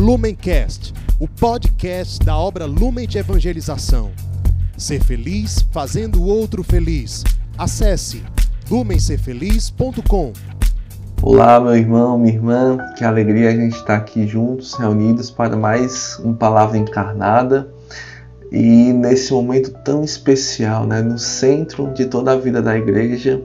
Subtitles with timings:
[0.00, 4.10] Lumencast, o podcast da obra Lumen de Evangelização.
[4.74, 7.22] Ser feliz fazendo o outro feliz.
[7.58, 8.22] Acesse
[8.70, 10.32] lumencerfeliz.com.
[11.20, 16.18] Olá, meu irmão, minha irmã, que alegria a gente estar aqui juntos, reunidos para mais
[16.24, 17.70] uma palavra encarnada
[18.50, 23.42] e nesse momento tão especial, né, no centro de toda a vida da igreja,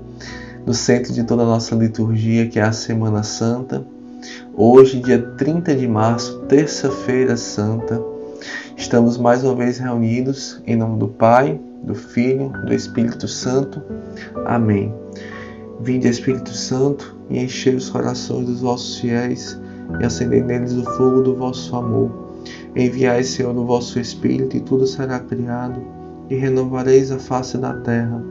[0.66, 3.86] no centro de toda a nossa liturgia, que é a Semana Santa.
[4.56, 8.02] Hoje, dia 30 de março, terça-feira santa,
[8.78, 13.82] estamos mais uma vez reunidos em nome do Pai, do Filho, do Espírito Santo.
[14.46, 14.94] Amém.
[15.82, 19.60] Vinde, Espírito Santo, e enchei os corações dos vossos fiéis
[20.00, 22.10] e acendei neles o fogo do vosso amor.
[22.76, 25.82] Enviai, Senhor, o vosso Espírito, e tudo será criado,
[26.30, 28.24] e renovareis a face da terra.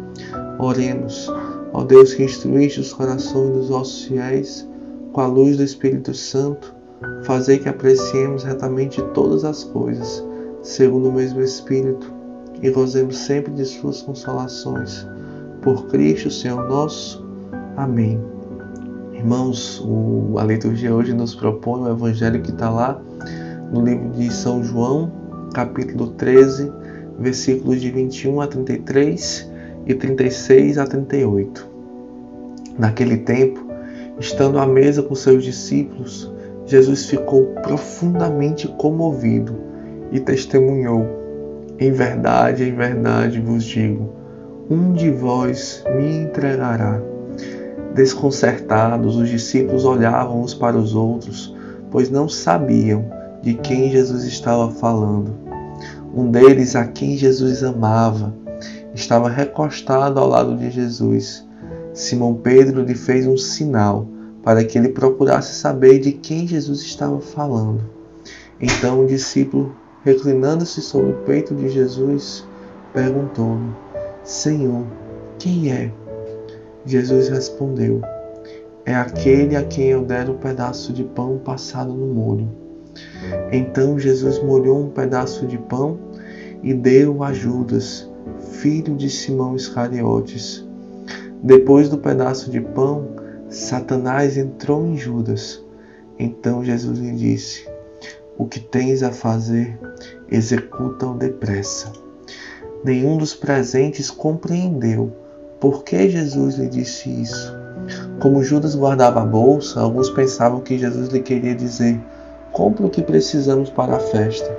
[0.59, 1.31] Oremos,
[1.73, 4.67] ó Deus que instruíste os corações dos vossos fiéis,
[5.15, 6.75] com a luz do Espírito Santo,
[7.23, 10.23] fazei que apreciemos retamente todas as coisas,
[10.61, 12.13] segundo o mesmo Espírito,
[12.61, 15.07] e gozemos sempre de suas consolações.
[15.63, 17.25] Por Cristo, Senhor nosso.
[17.77, 18.21] Amém.
[19.13, 23.01] Irmãos, o, a liturgia hoje nos propõe o evangelho que está lá
[23.73, 25.13] no livro de São João,
[25.55, 26.73] capítulo 13,
[27.21, 29.49] versículos de 21 a 33
[29.87, 31.69] e 36 a 38.
[32.77, 33.64] Naquele tempo,
[34.19, 36.33] estando à mesa com seus discípulos,
[36.67, 39.55] Jesus ficou profundamente comovido
[40.11, 41.07] e testemunhou:
[41.79, 44.11] Em verdade, em verdade vos digo,
[44.71, 47.01] um de vós me entregará.
[47.95, 51.55] Desconcertados, os discípulos olhavam uns para os outros,
[51.91, 53.05] pois não sabiam
[53.43, 55.33] de quem Jesus estava falando.
[56.15, 58.35] Um deles, a quem Jesus amava,
[58.95, 61.44] estava recostado ao lado de Jesus.
[61.95, 64.09] Simão Pedro lhe fez um sinal
[64.43, 67.83] para que ele procurasse saber de quem Jesus estava falando.
[68.61, 72.45] Então o discípulo, reclinando-se sobre o peito de Jesus,
[72.93, 73.73] perguntou-lhe:
[74.25, 74.85] Senhor,
[75.39, 75.93] quem é?
[76.85, 78.03] Jesus respondeu:
[78.85, 82.49] É aquele a quem eu der um pedaço de pão passado no molho.
[83.53, 85.97] Então Jesus molhou um pedaço de pão
[86.61, 88.11] e deu a Judas,
[88.51, 90.67] filho de Simão Iscariotes.
[91.45, 93.07] Depois do pedaço de pão,
[93.51, 95.63] Satanás entrou em Judas.
[96.19, 97.69] Então Jesus lhe disse:
[98.39, 99.79] O que tens a fazer,
[100.31, 101.93] executa-o depressa.
[102.83, 105.13] Nenhum dos presentes compreendeu
[105.61, 107.55] por que Jesus lhe disse isso?
[108.21, 112.01] Como Judas guardava a bolsa, alguns pensavam que Jesus lhe queria dizer:
[112.53, 114.51] compre o que precisamos para a festa,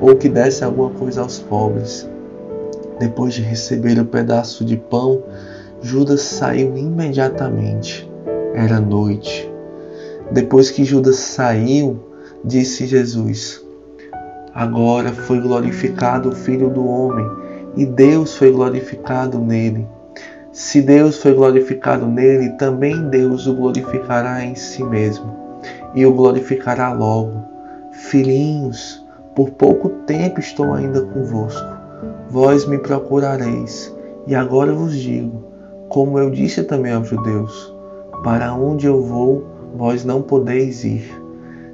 [0.00, 2.06] ou que desse alguma coisa aos pobres.
[2.98, 5.22] Depois de receber o pedaço de pão,
[5.82, 8.10] Judas saiu imediatamente.
[8.54, 9.50] Era noite.
[10.30, 11.98] Depois que Judas saiu,
[12.44, 13.64] disse Jesus:
[14.54, 17.26] Agora foi glorificado o Filho do Homem,
[17.76, 19.86] e Deus foi glorificado nele.
[20.52, 25.40] Se Deus foi glorificado nele, também Deus o glorificará em si mesmo
[25.94, 27.42] e o glorificará logo.
[27.92, 29.04] Filhinhos,
[29.34, 31.68] por pouco tempo estou ainda convosco.
[32.28, 33.94] Vós me procurareis,
[34.26, 35.49] e agora vos digo,
[35.90, 37.76] como eu disse também aos judeus:
[38.24, 39.44] Para onde eu vou,
[39.76, 41.12] vós não podeis ir.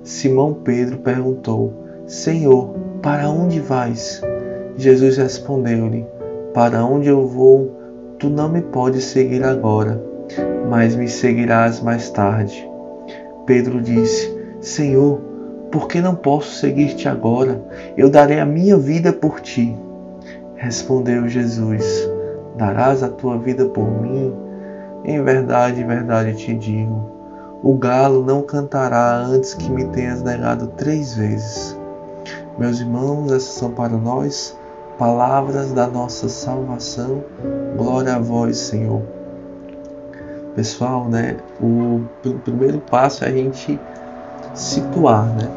[0.02, 1.72] Simão Pedro perguntou:
[2.06, 4.20] Senhor, para onde vais?
[4.76, 6.04] Jesus respondeu-lhe:
[6.52, 7.76] Para onde eu vou,
[8.18, 10.02] Tu não me podes seguir agora,
[10.70, 12.66] mas me seguirás mais tarde.
[13.44, 15.20] Pedro disse: Senhor,
[15.70, 17.62] por que não posso seguir-te agora?
[17.94, 19.76] Eu darei a minha vida por ti.
[20.54, 22.08] Respondeu Jesus:
[22.56, 24.34] Darás a tua vida por mim?
[25.04, 27.10] Em verdade, verdade te digo:
[27.62, 31.78] o galo não cantará antes que me tenhas negado três vezes.
[32.58, 34.56] Meus irmãos, essas são para nós
[34.98, 37.22] palavras da nossa salvação.
[37.76, 39.02] Glória a vós, Senhor.
[40.54, 41.36] Pessoal, né?
[41.60, 42.00] O
[42.42, 43.78] primeiro passo é a gente
[44.54, 45.50] situar, né?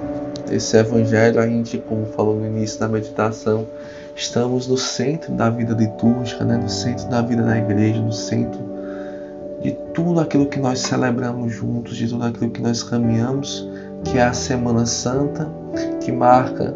[0.52, 3.66] Esse evangelho, a gente, como falou no início da meditação,
[4.20, 6.58] estamos no centro da vida litúrgica, né?
[6.58, 8.60] No centro da vida da igreja, no centro
[9.62, 13.68] de tudo aquilo que nós celebramos juntos, de tudo aquilo que nós caminhamos,
[14.04, 15.50] que é a Semana Santa,
[16.02, 16.76] que marca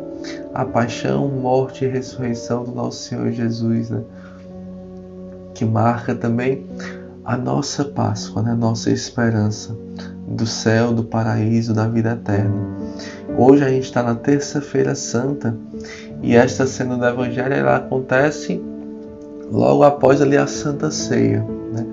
[0.54, 4.02] a paixão, morte e ressurreição do nosso Senhor Jesus, né?
[5.54, 6.66] que marca também
[7.26, 8.52] a nossa Páscoa, né?
[8.52, 9.76] a nossa esperança
[10.28, 12.74] do céu, do paraíso, da vida eterna.
[13.38, 15.58] Hoje a gente está na Terça-feira Santa
[16.24, 18.60] e esta cena do Evangelho ela acontece
[19.52, 21.46] logo após ali a Santa Ceia.
[21.74, 21.86] Né?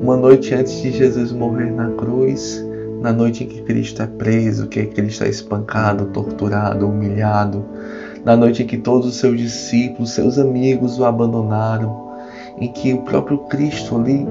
[0.00, 2.64] Uma noite antes de Jesus morrer na cruz,
[3.00, 7.64] na noite em que Cristo é preso, que Cristo é espancado, torturado, humilhado,
[8.24, 12.12] na noite em que todos os seus discípulos, seus amigos o abandonaram,
[12.58, 14.26] em que o próprio Cristo ali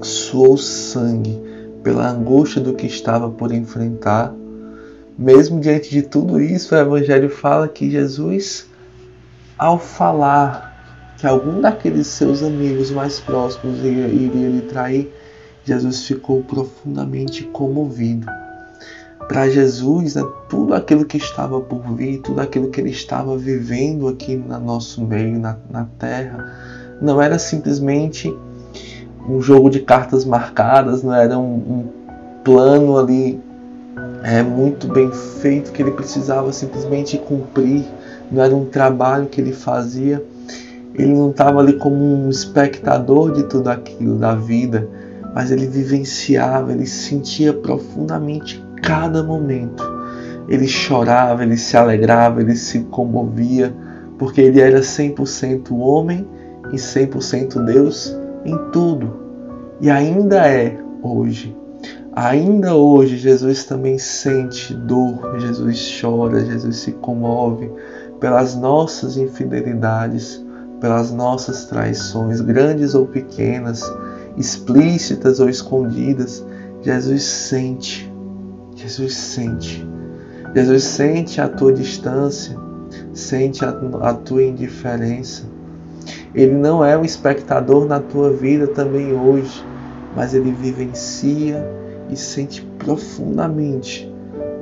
[0.00, 1.40] suou sangue
[1.82, 4.32] pela angústia do que estava por enfrentar.
[5.22, 8.66] Mesmo diante de tudo isso, o Evangelho fala que Jesus,
[9.56, 15.14] ao falar que algum daqueles seus amigos mais próximos iria, iria lhe trair,
[15.64, 18.26] Jesus ficou profundamente comovido.
[19.28, 24.08] Para Jesus, né, tudo aquilo que estava por vir, tudo aquilo que ele estava vivendo
[24.08, 26.52] aqui no nosso meio, na, na terra,
[27.00, 28.28] não era simplesmente
[29.28, 31.88] um jogo de cartas marcadas, não era um, um
[32.42, 33.40] plano ali
[34.22, 37.84] é, muito bem feito que ele precisava simplesmente cumprir,
[38.30, 40.24] não era um trabalho que ele fazia.
[40.94, 44.88] Ele não estava ali como um espectador de tudo aquilo, da vida,
[45.34, 49.82] mas ele vivenciava, ele sentia profundamente cada momento.
[50.48, 53.74] Ele chorava, ele se alegrava, ele se comovia,
[54.18, 56.26] porque ele era 100% homem
[56.72, 59.16] e 100% Deus em tudo.
[59.80, 61.61] E ainda é hoje.
[62.14, 67.70] Ainda hoje Jesus também sente dor, Jesus chora, Jesus se comove
[68.20, 70.44] pelas nossas infidelidades,
[70.80, 73.82] pelas nossas traições, grandes ou pequenas,
[74.36, 76.44] explícitas ou escondidas.
[76.82, 78.12] Jesus sente,
[78.74, 79.86] Jesus sente.
[80.54, 82.56] Jesus sente a tua distância,
[83.14, 85.44] sente a, tua indiferença,
[86.34, 89.64] ele não é um espectador na tua vida também hoje,
[90.16, 91.64] mas ele vivencia
[92.10, 94.12] e sente profundamente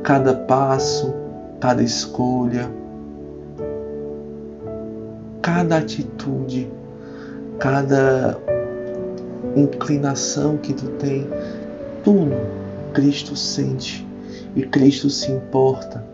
[0.02, 1.12] cada passo,
[1.60, 2.70] cada escolha,
[5.42, 6.70] cada atitude,
[7.58, 8.38] cada
[9.56, 11.26] inclinação que tu tem,
[12.04, 12.34] tudo
[12.92, 14.06] Cristo sente
[14.54, 16.04] e Cristo se importa.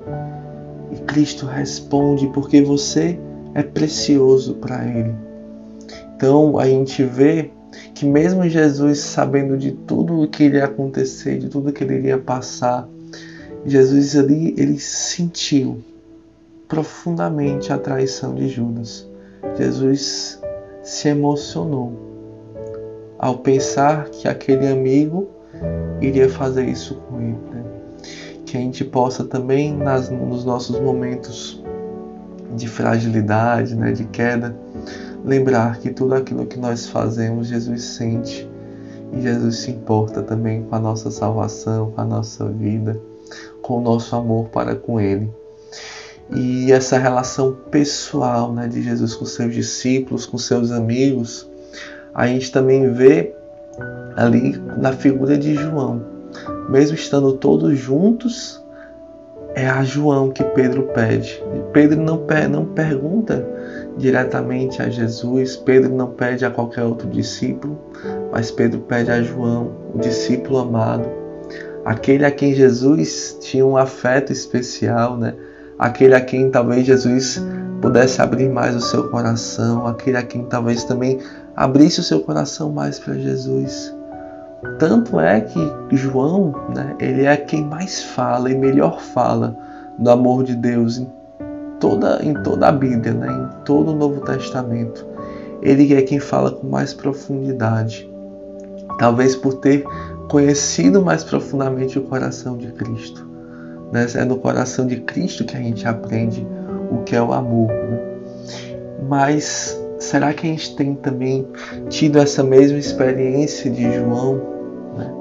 [0.90, 3.18] E Cristo responde porque você
[3.54, 5.14] é precioso para Ele.
[6.16, 7.50] Então a gente vê
[7.94, 12.18] que mesmo Jesus sabendo de tudo o que iria acontecer, de tudo que ele iria
[12.18, 12.88] passar,
[13.64, 15.82] Jesus ali ele sentiu
[16.68, 19.08] profundamente a traição de Judas.
[19.56, 20.40] Jesus
[20.82, 22.06] se emocionou
[23.18, 25.28] ao pensar que aquele amigo
[26.00, 27.38] iria fazer isso com ele.
[27.50, 27.64] Né?
[28.44, 31.62] Que a gente possa também nas, nos nossos momentos
[32.54, 34.56] de fragilidade, né, de queda,
[35.26, 38.48] lembrar que tudo aquilo que nós fazemos, Jesus sente
[39.12, 42.98] e Jesus se importa também com a nossa salvação, com a nossa vida,
[43.60, 45.28] com o nosso amor para com Ele.
[46.34, 51.48] E essa relação pessoal né, de Jesus com seus discípulos, com seus amigos,
[52.14, 53.34] a gente também vê
[54.16, 56.04] ali na figura de João.
[56.68, 58.62] Mesmo estando todos juntos,
[59.54, 61.42] é a João que Pedro pede.
[61.72, 63.55] Pedro não, não pergunta
[63.96, 65.56] diretamente a Jesus.
[65.56, 67.78] Pedro não pede a qualquer outro discípulo,
[68.30, 71.08] mas Pedro pede a João, o discípulo amado,
[71.84, 75.34] aquele a quem Jesus tinha um afeto especial, né?
[75.78, 77.42] Aquele a quem talvez Jesus
[77.80, 81.18] pudesse abrir mais o seu coração, aquele a quem talvez também
[81.54, 83.94] abrisse o seu coração mais para Jesus.
[84.78, 85.60] Tanto é que
[85.92, 89.56] João, né, ele é quem mais fala e melhor fala
[89.98, 91.02] do amor de Deus
[91.80, 93.28] toda, em toda a Bíblia, né?
[93.28, 95.06] em todo o Novo Testamento.
[95.62, 98.10] Ele é quem fala com mais profundidade.
[98.98, 99.84] Talvez por ter
[100.28, 103.26] conhecido mais profundamente o coração de Cristo.
[103.92, 104.06] Né?
[104.14, 106.46] É no coração de Cristo que a gente aprende
[106.90, 107.68] o que é o amor.
[107.68, 108.00] Né?
[109.08, 111.46] Mas será que a gente tem também
[111.88, 114.40] tido essa mesma experiência de João?
[114.96, 115.12] Né?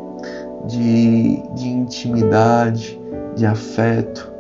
[0.67, 2.99] De, de intimidade,
[3.35, 4.34] de afeto,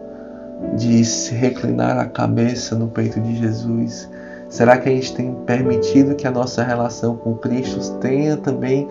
[0.75, 4.09] de se reclinar a cabeça no peito de Jesus?
[4.49, 8.87] Será que a gente tem permitido que a nossa relação com Cristo tenha também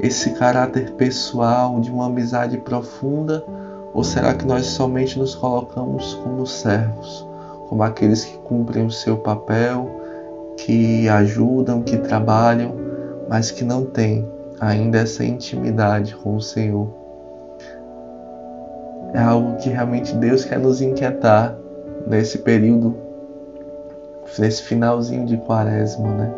[0.00, 3.44] esse caráter pessoal de uma amizade profunda?
[3.94, 7.26] Ou será que nós somente nos colocamos como servos,
[7.68, 9.90] como aqueles que cumprem o seu papel,
[10.56, 12.74] que ajudam, que trabalham,
[13.28, 14.26] mas que não têm
[14.60, 17.01] ainda essa intimidade com o Senhor?
[19.12, 21.56] É algo que realmente Deus quer nos inquietar
[22.06, 22.96] nesse período,
[24.38, 26.30] nesse finalzinho de quaresma, né?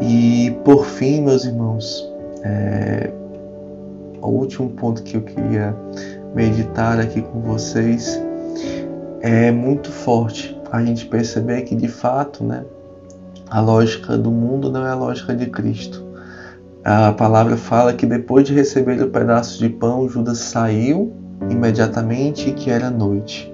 [0.00, 2.12] E por fim, meus irmãos,
[2.42, 3.10] é,
[4.20, 5.74] o último ponto que eu queria
[6.34, 8.20] meditar aqui com vocês
[9.20, 12.64] é muito forte a gente perceber que de fato, né,
[13.48, 16.04] a lógica do mundo não é a lógica de Cristo.
[16.84, 21.12] a palavra fala que depois de receber o pedaço de pão, Judas saiu
[21.50, 23.52] imediatamente que era noite.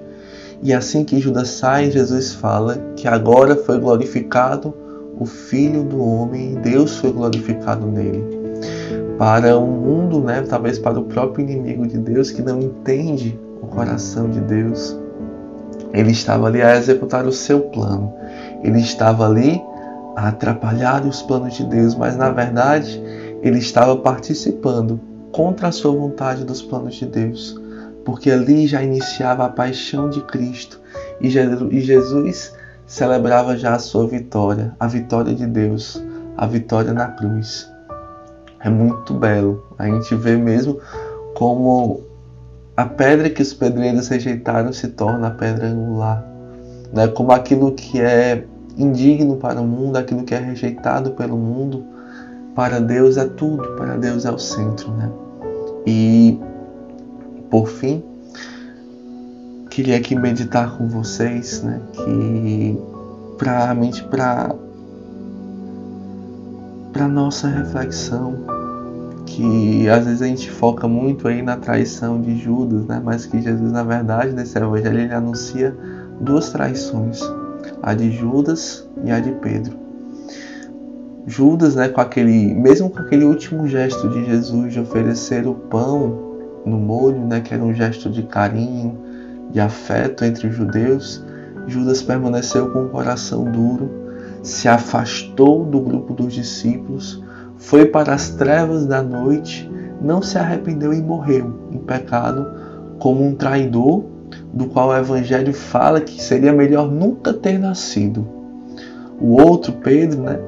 [0.61, 4.73] E assim que Judas sai, Jesus fala que agora foi glorificado
[5.19, 8.23] o Filho do Homem, Deus foi glorificado nele.
[9.17, 13.39] Para o um mundo, né, talvez para o próprio inimigo de Deus que não entende
[13.61, 14.97] o coração de Deus,
[15.93, 18.13] ele estava ali a executar o seu plano.
[18.63, 19.61] Ele estava ali
[20.15, 23.01] a atrapalhar os planos de Deus, mas na verdade
[23.41, 24.99] ele estava participando
[25.31, 27.61] contra a sua vontade dos planos de Deus
[28.05, 30.79] porque ali já iniciava a paixão de Cristo
[31.21, 32.53] e Jesus
[32.85, 36.03] celebrava já a sua vitória, a vitória de Deus,
[36.37, 37.71] a vitória na cruz.
[38.59, 39.63] É muito belo.
[39.77, 40.79] A gente vê mesmo
[41.35, 42.01] como
[42.75, 46.25] a pedra que os pedreiros rejeitaram se torna a pedra angular.
[46.91, 47.07] Né?
[47.07, 48.45] Como aquilo que é
[48.77, 51.83] indigno para o mundo, aquilo que é rejeitado pelo mundo,
[52.55, 54.91] para Deus é tudo, para Deus é o centro.
[54.93, 55.11] Né?
[55.85, 56.39] E
[57.53, 58.03] por fim,
[59.69, 62.75] queria aqui meditar com vocês, né, que
[63.37, 64.55] para mente para
[66.91, 68.37] para nossa reflexão,
[69.27, 73.39] que às vezes a gente foca muito aí na traição de Judas, né, mas que
[73.39, 75.77] Jesus na verdade nesse evangelho ele anuncia
[76.19, 77.21] duas traições,
[77.83, 79.77] a de Judas e a de Pedro.
[81.27, 86.32] Judas, né, com aquele, mesmo com aquele último gesto de Jesus de oferecer o pão
[86.65, 88.97] no molho, né, que era um gesto de carinho,
[89.51, 91.23] de afeto entre os judeus,
[91.67, 93.89] Judas permaneceu com o coração duro,
[94.41, 97.23] se afastou do grupo dos discípulos,
[97.55, 99.69] foi para as trevas da noite,
[100.01, 102.45] não se arrependeu e morreu em pecado
[102.99, 104.03] como um traidor,
[104.51, 108.27] do qual o Evangelho fala que seria melhor nunca ter nascido.
[109.19, 110.39] O outro, Pedro, né,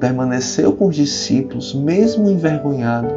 [0.00, 3.08] permaneceu com os discípulos, mesmo envergonhado,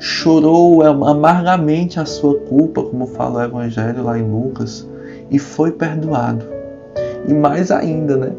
[0.00, 4.88] chorou amargamente a sua culpa, como fala o Evangelho lá em Lucas,
[5.30, 6.44] e foi perdoado.
[7.28, 8.32] E mais ainda, né?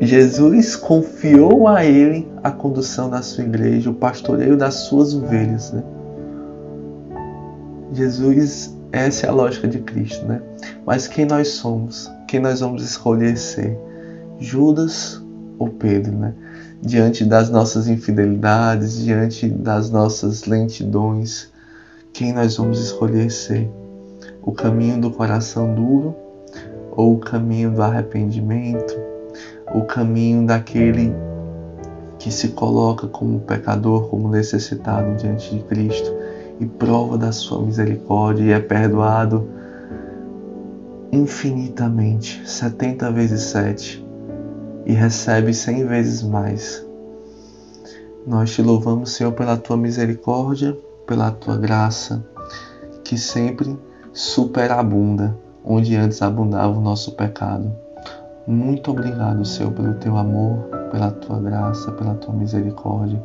[0.00, 5.72] Jesus confiou a ele a condução da sua igreja, o pastoreio das suas ovelhas.
[5.72, 5.82] Né?
[7.92, 10.40] Jesus, essa é a lógica de Cristo, né?
[10.86, 12.10] Mas quem nós somos?
[12.28, 13.76] Quem nós vamos escolher ser?
[14.38, 15.20] Judas
[15.58, 16.34] ou Pedro, né?
[16.84, 21.50] Diante das nossas infidelidades, diante das nossas lentidões,
[22.12, 23.70] quem nós vamos escolher ser?
[24.42, 26.14] O caminho do coração duro
[26.94, 28.94] ou o caminho do arrependimento?
[29.74, 31.14] O caminho daquele
[32.18, 36.14] que se coloca como pecador, como necessitado diante de Cristo
[36.60, 39.48] e prova da sua misericórdia e é perdoado
[41.10, 44.03] infinitamente, 70 vezes 7
[44.86, 46.84] e recebe cem vezes mais.
[48.26, 50.76] Nós te louvamos, Senhor, pela tua misericórdia,
[51.06, 52.24] pela tua graça,
[53.02, 53.78] que sempre
[54.12, 57.70] superabunda onde antes abundava o nosso pecado.
[58.46, 60.58] Muito obrigado, Senhor, pelo teu amor,
[60.90, 63.22] pela tua graça, pela tua misericórdia,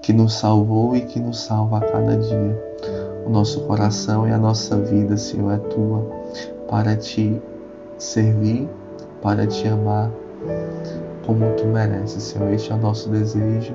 [0.00, 2.72] que nos salvou e que nos salva a cada dia.
[3.26, 6.08] O nosso coração e a nossa vida, Senhor, é tua,
[6.68, 7.40] para te
[7.98, 8.68] servir,
[9.20, 10.10] para te amar
[11.24, 12.52] como tu mereces, Senhor.
[12.52, 13.74] Este é o nosso desejo,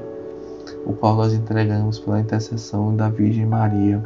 [0.86, 4.04] o qual nós entregamos pela intercessão da Virgem Maria.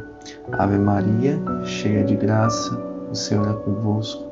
[0.52, 2.76] Ave Maria, cheia de graça,
[3.10, 4.24] o Senhor é convosco.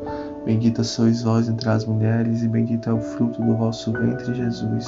[0.44, 4.86] Bendita sois vós entre as mulheres, e bendito é o fruto do vosso ventre, Jesus.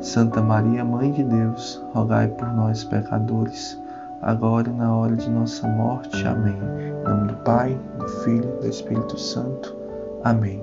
[0.00, 3.80] Santa Maria, Mãe de Deus, rogai por nós, pecadores,
[4.22, 6.26] agora e na hora de nossa morte.
[6.26, 6.56] Amém.
[6.80, 9.74] Em nome do Pai, do Filho e do Espírito Santo.
[10.22, 10.62] Amém.